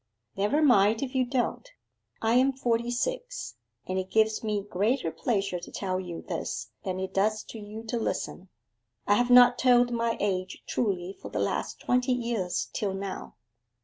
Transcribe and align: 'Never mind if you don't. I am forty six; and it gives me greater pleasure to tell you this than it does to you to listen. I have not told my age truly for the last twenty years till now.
'Never 0.35 0.63
mind 0.63 1.03
if 1.03 1.13
you 1.13 1.25
don't. 1.27 1.69
I 2.23 2.33
am 2.33 2.53
forty 2.53 2.89
six; 2.89 3.57
and 3.85 3.99
it 3.99 4.09
gives 4.09 4.43
me 4.43 4.65
greater 4.67 5.11
pleasure 5.11 5.59
to 5.59 5.71
tell 5.71 5.99
you 5.99 6.23
this 6.23 6.71
than 6.83 6.99
it 6.99 7.13
does 7.13 7.43
to 7.49 7.59
you 7.59 7.83
to 7.83 7.99
listen. 7.99 8.49
I 9.05 9.13
have 9.13 9.29
not 9.29 9.59
told 9.59 9.91
my 9.91 10.17
age 10.19 10.63
truly 10.65 11.15
for 11.21 11.29
the 11.29 11.37
last 11.37 11.79
twenty 11.81 12.13
years 12.13 12.67
till 12.73 12.95
now. 12.95 13.35